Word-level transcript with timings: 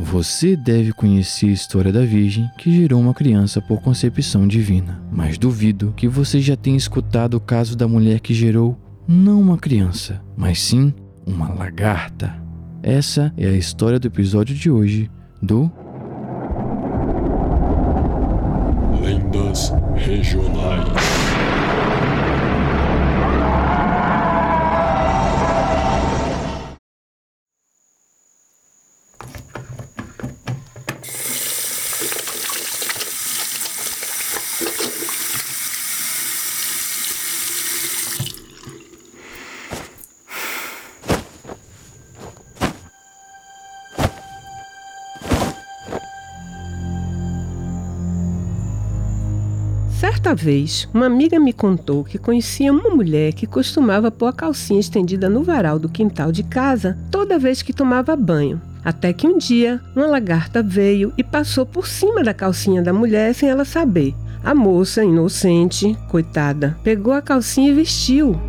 Você 0.00 0.54
deve 0.54 0.92
conhecer 0.92 1.46
a 1.46 1.52
história 1.52 1.92
da 1.92 2.04
Virgem 2.04 2.48
que 2.56 2.72
gerou 2.72 3.00
uma 3.00 3.12
criança 3.12 3.60
por 3.60 3.82
concepção 3.82 4.46
divina, 4.46 5.02
mas 5.10 5.36
duvido 5.36 5.92
que 5.96 6.06
você 6.06 6.40
já 6.40 6.54
tenha 6.54 6.76
escutado 6.76 7.34
o 7.34 7.40
caso 7.40 7.76
da 7.76 7.88
mulher 7.88 8.20
que 8.20 8.32
gerou 8.32 8.78
não 9.08 9.40
uma 9.40 9.58
criança, 9.58 10.22
mas 10.36 10.60
sim 10.60 10.94
uma 11.26 11.52
lagarta. 11.52 12.40
Essa 12.80 13.32
é 13.36 13.48
a 13.48 13.56
história 13.56 13.98
do 13.98 14.06
episódio 14.06 14.54
de 14.54 14.70
hoje 14.70 15.10
do 15.42 15.68
Lendas 19.02 19.72
Regionais. 19.96 21.57
Certa 49.98 50.32
vez, 50.32 50.88
uma 50.94 51.06
amiga 51.06 51.40
me 51.40 51.52
contou 51.52 52.04
que 52.04 52.18
conhecia 52.18 52.72
uma 52.72 52.88
mulher 52.88 53.32
que 53.32 53.48
costumava 53.48 54.12
pôr 54.12 54.26
a 54.26 54.32
calcinha 54.32 54.78
estendida 54.78 55.28
no 55.28 55.42
varal 55.42 55.76
do 55.76 55.88
quintal 55.88 56.30
de 56.30 56.44
casa 56.44 56.96
toda 57.10 57.36
vez 57.36 57.62
que 57.62 57.72
tomava 57.72 58.14
banho. 58.14 58.62
Até 58.84 59.12
que 59.12 59.26
um 59.26 59.36
dia, 59.36 59.80
uma 59.96 60.06
lagarta 60.06 60.62
veio 60.62 61.12
e 61.18 61.24
passou 61.24 61.66
por 61.66 61.88
cima 61.88 62.22
da 62.22 62.32
calcinha 62.32 62.80
da 62.80 62.92
mulher 62.92 63.34
sem 63.34 63.48
ela 63.48 63.64
saber. 63.64 64.14
A 64.44 64.54
moça, 64.54 65.02
inocente, 65.02 65.98
coitada, 66.08 66.78
pegou 66.84 67.12
a 67.12 67.20
calcinha 67.20 67.70
e 67.70 67.74
vestiu. 67.74 68.40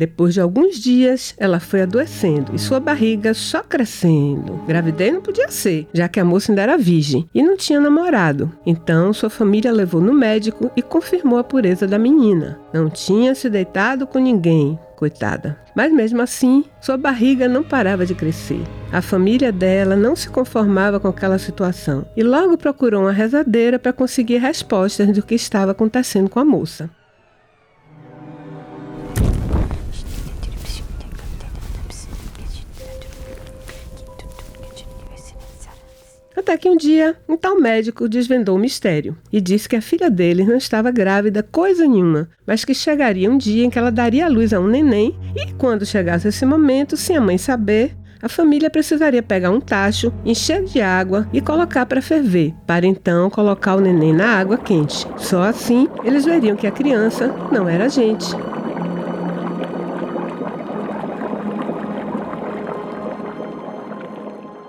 Depois 0.00 0.32
de 0.32 0.40
alguns 0.40 0.76
dias, 0.76 1.34
ela 1.36 1.60
foi 1.60 1.82
adoecendo 1.82 2.54
e 2.54 2.58
sua 2.58 2.80
barriga 2.80 3.34
só 3.34 3.62
crescendo. 3.62 4.54
Gravidez 4.66 5.12
não 5.12 5.20
podia 5.20 5.50
ser, 5.50 5.86
já 5.92 6.08
que 6.08 6.18
a 6.18 6.24
moça 6.24 6.50
ainda 6.50 6.62
era 6.62 6.78
virgem 6.78 7.28
e 7.34 7.42
não 7.42 7.54
tinha 7.54 7.78
namorado. 7.78 8.50
Então, 8.64 9.12
sua 9.12 9.28
família 9.28 9.70
levou 9.70 10.00
no 10.00 10.14
médico 10.14 10.70
e 10.74 10.80
confirmou 10.80 11.38
a 11.38 11.44
pureza 11.44 11.86
da 11.86 11.98
menina. 11.98 12.58
Não 12.72 12.88
tinha 12.88 13.34
se 13.34 13.50
deitado 13.50 14.06
com 14.06 14.18
ninguém, 14.18 14.78
coitada. 14.96 15.58
Mas 15.76 15.92
mesmo 15.92 16.22
assim, 16.22 16.64
sua 16.80 16.96
barriga 16.96 17.46
não 17.46 17.62
parava 17.62 18.06
de 18.06 18.14
crescer. 18.14 18.62
A 18.90 19.02
família 19.02 19.52
dela 19.52 19.96
não 19.96 20.16
se 20.16 20.30
conformava 20.30 20.98
com 20.98 21.08
aquela 21.08 21.38
situação 21.38 22.06
e 22.16 22.22
logo 22.22 22.56
procurou 22.56 23.02
uma 23.02 23.12
rezadeira 23.12 23.78
para 23.78 23.92
conseguir 23.92 24.38
respostas 24.38 25.12
do 25.12 25.22
que 25.22 25.34
estava 25.34 25.72
acontecendo 25.72 26.30
com 26.30 26.40
a 26.40 26.44
moça. 26.44 26.88
Até 36.40 36.56
que 36.56 36.70
um 36.70 36.76
dia, 36.76 37.14
um 37.28 37.36
tal 37.36 37.60
médico 37.60 38.08
desvendou 38.08 38.56
o 38.56 38.58
mistério 38.58 39.14
e 39.30 39.42
disse 39.42 39.68
que 39.68 39.76
a 39.76 39.82
filha 39.82 40.08
dele 40.08 40.42
não 40.42 40.56
estava 40.56 40.90
grávida 40.90 41.42
coisa 41.42 41.86
nenhuma, 41.86 42.30
mas 42.46 42.64
que 42.64 42.72
chegaria 42.72 43.30
um 43.30 43.36
dia 43.36 43.62
em 43.62 43.68
que 43.68 43.78
ela 43.78 43.92
daria 43.92 44.24
à 44.24 44.28
luz 44.28 44.54
a 44.54 44.58
um 44.58 44.66
neném 44.66 45.14
e, 45.36 45.52
quando 45.52 45.84
chegasse 45.84 46.28
esse 46.28 46.46
momento, 46.46 46.96
sem 46.96 47.14
a 47.14 47.20
mãe 47.20 47.36
saber, 47.36 47.94
a 48.22 48.26
família 48.26 48.70
precisaria 48.70 49.22
pegar 49.22 49.50
um 49.50 49.60
tacho, 49.60 50.10
encher 50.24 50.64
de 50.64 50.80
água 50.80 51.28
e 51.30 51.42
colocar 51.42 51.84
para 51.84 52.00
ferver, 52.00 52.54
para 52.66 52.86
então 52.86 53.28
colocar 53.28 53.76
o 53.76 53.80
neném 53.80 54.14
na 54.14 54.38
água 54.38 54.56
quente. 54.56 55.06
Só 55.18 55.42
assim 55.42 55.88
eles 56.02 56.24
veriam 56.24 56.56
que 56.56 56.66
a 56.66 56.72
criança 56.72 57.28
não 57.52 57.68
era 57.68 57.86
gente. 57.86 58.34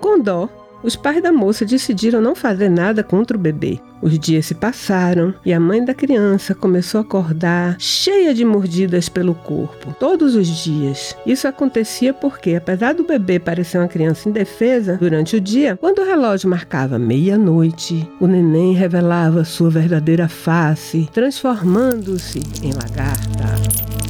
Com 0.00 0.18
dó, 0.18 0.48
os 0.82 0.96
pais 0.96 1.22
da 1.22 1.32
moça 1.32 1.64
decidiram 1.64 2.20
não 2.20 2.34
fazer 2.34 2.68
nada 2.68 3.02
contra 3.02 3.36
o 3.36 3.40
bebê. 3.40 3.80
Os 4.02 4.18
dias 4.18 4.46
se 4.46 4.54
passaram 4.54 5.34
e 5.44 5.52
a 5.52 5.60
mãe 5.60 5.84
da 5.84 5.92
criança 5.92 6.54
começou 6.54 6.98
a 6.98 7.02
acordar 7.02 7.76
cheia 7.78 8.32
de 8.32 8.44
mordidas 8.44 9.08
pelo 9.08 9.34
corpo, 9.34 9.94
todos 9.98 10.34
os 10.34 10.46
dias. 10.46 11.14
Isso 11.26 11.46
acontecia 11.46 12.14
porque, 12.14 12.54
apesar 12.54 12.94
do 12.94 13.04
bebê 13.04 13.38
parecer 13.38 13.78
uma 13.78 13.88
criança 13.88 14.28
indefesa 14.28 14.96
durante 14.96 15.36
o 15.36 15.40
dia, 15.40 15.76
quando 15.76 16.00
o 16.00 16.04
relógio 16.04 16.48
marcava 16.48 16.98
meia-noite, 16.98 18.08
o 18.18 18.26
neném 18.26 18.72
revelava 18.72 19.44
sua 19.44 19.68
verdadeira 19.68 20.28
face, 20.28 21.08
transformando-se 21.12 22.40
em 22.62 22.72
lagarta. 22.72 24.09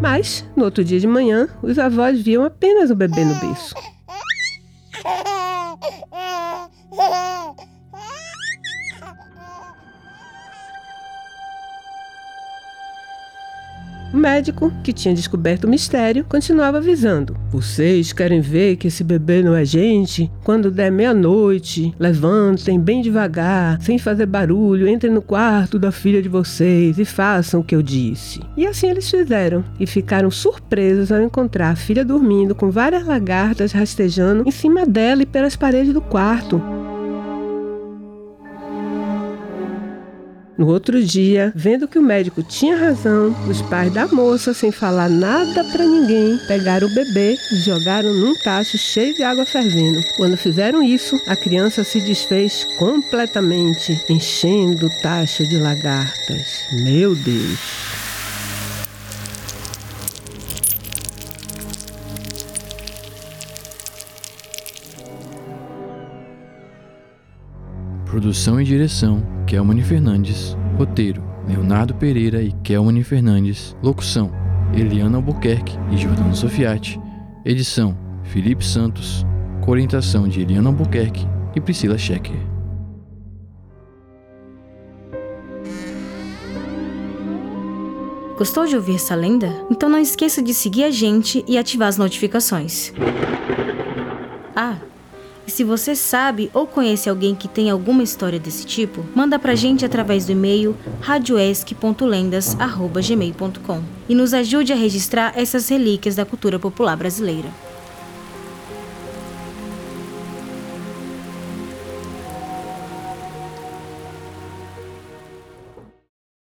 Mas, 0.00 0.48
no 0.56 0.64
outro 0.64 0.82
dia 0.82 0.98
de 0.98 1.06
manhã, 1.06 1.46
os 1.62 1.78
avós 1.78 2.20
viam 2.22 2.42
apenas 2.42 2.90
o 2.90 2.94
bebê 2.94 3.22
no 3.22 3.34
berço. 3.38 3.74
O 14.12 14.16
médico, 14.16 14.72
que 14.82 14.92
tinha 14.92 15.14
descoberto 15.14 15.64
o 15.64 15.68
mistério, 15.68 16.24
continuava 16.28 16.78
avisando: 16.78 17.36
Vocês 17.48 18.12
querem 18.12 18.40
ver 18.40 18.76
que 18.76 18.88
esse 18.88 19.04
bebê 19.04 19.40
não 19.40 19.54
é 19.54 19.64
gente? 19.64 20.30
Quando 20.42 20.70
der 20.70 20.90
meia-noite, 20.90 21.94
levantem 21.96 22.78
bem 22.80 23.02
devagar, 23.02 23.80
sem 23.80 23.98
fazer 23.98 24.26
barulho, 24.26 24.88
entrem 24.88 25.12
no 25.12 25.22
quarto 25.22 25.78
da 25.78 25.92
filha 25.92 26.20
de 26.20 26.28
vocês 26.28 26.98
e 26.98 27.04
façam 27.04 27.60
o 27.60 27.64
que 27.64 27.74
eu 27.74 27.82
disse. 27.82 28.40
E 28.56 28.66
assim 28.66 28.88
eles 28.88 29.08
fizeram 29.08 29.64
e 29.78 29.86
ficaram 29.86 30.30
surpresos 30.30 31.12
ao 31.12 31.22
encontrar 31.22 31.70
a 31.70 31.76
filha 31.76 32.04
dormindo 32.04 32.54
com 32.54 32.68
várias 32.68 33.06
lagartas 33.06 33.70
rastejando 33.70 34.42
em 34.44 34.50
cima 34.50 34.84
dela 34.84 35.22
e 35.22 35.26
pelas 35.26 35.54
paredes 35.54 35.94
do 35.94 36.00
quarto. 36.00 36.79
No 40.60 40.66
outro 40.66 41.02
dia, 41.02 41.54
vendo 41.56 41.88
que 41.88 41.98
o 41.98 42.02
médico 42.02 42.42
tinha 42.42 42.76
razão, 42.76 43.34
os 43.48 43.62
pais 43.62 43.90
da 43.90 44.06
moça, 44.06 44.52
sem 44.52 44.70
falar 44.70 45.08
nada 45.08 45.64
para 45.64 45.86
ninguém, 45.86 46.36
pegaram 46.46 46.86
o 46.86 46.94
bebê 46.94 47.34
e 47.50 47.56
jogaram 47.56 48.12
num 48.12 48.34
tacho 48.44 48.76
cheio 48.76 49.14
de 49.14 49.22
água 49.22 49.46
fervendo. 49.46 50.04
Quando 50.18 50.36
fizeram 50.36 50.82
isso, 50.82 51.18
a 51.26 51.34
criança 51.34 51.82
se 51.82 51.98
desfez 52.02 52.64
completamente, 52.78 53.98
enchendo 54.10 54.88
o 54.88 55.00
tacho 55.00 55.46
de 55.46 55.56
lagartas. 55.56 56.66
Meu 56.84 57.14
Deus! 57.14 58.09
Produção 68.10 68.60
e 68.60 68.64
direção: 68.64 69.22
Kelmane 69.46 69.82
Fernandes. 69.82 70.56
Roteiro: 70.76 71.22
Leonardo 71.46 71.94
Pereira 71.94 72.42
e 72.42 72.50
Kelmane 72.50 73.04
Fernandes. 73.04 73.76
Locução: 73.80 74.32
Eliana 74.74 75.18
Albuquerque 75.18 75.78
e 75.92 75.96
Jordano 75.96 76.34
Sofiati. 76.34 77.00
Edição: 77.44 77.96
Felipe 78.24 78.64
Santos. 78.64 79.24
Orientação 79.64 80.26
de 80.26 80.40
Eliana 80.40 80.70
Albuquerque 80.70 81.24
e 81.54 81.60
Priscila 81.60 81.96
Schecker. 81.96 82.34
Gostou 88.36 88.66
de 88.66 88.74
ouvir 88.74 88.96
essa 88.96 89.14
lenda? 89.14 89.54
Então 89.70 89.88
não 89.88 90.00
esqueça 90.00 90.42
de 90.42 90.52
seguir 90.52 90.82
a 90.82 90.90
gente 90.90 91.44
e 91.46 91.56
ativar 91.56 91.86
as 91.86 91.96
notificações. 91.96 92.92
Ah, 94.56 94.78
e 95.46 95.50
se 95.50 95.64
você 95.64 95.94
sabe 95.94 96.50
ou 96.52 96.66
conhece 96.66 97.08
alguém 97.08 97.34
que 97.34 97.48
tem 97.48 97.70
alguma 97.70 98.02
história 98.02 98.38
desse 98.38 98.66
tipo, 98.66 99.02
manda 99.14 99.38
pra 99.38 99.54
gente 99.54 99.82
através 99.84 100.26
do 100.26 100.32
e-mail 100.32 100.76
radioesc.lendas.gmail.com 101.00 103.82
e 104.08 104.14
nos 104.14 104.34
ajude 104.34 104.72
a 104.72 104.76
registrar 104.76 105.32
essas 105.36 105.68
relíquias 105.68 106.16
da 106.16 106.24
cultura 106.24 106.58
popular 106.58 106.96
brasileira. 106.96 107.69